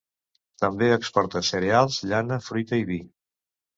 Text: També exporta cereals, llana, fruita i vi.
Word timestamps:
També 0.63 0.87
exporta 0.93 1.43
cereals, 1.49 1.99
llana, 2.13 2.39
fruita 2.47 2.81
i 2.85 2.87
vi. 2.93 2.99